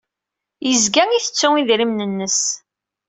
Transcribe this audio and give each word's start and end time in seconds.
Yezga 0.67 1.03
ittettu 1.11 1.47
idrimen-nnes. 1.59 2.39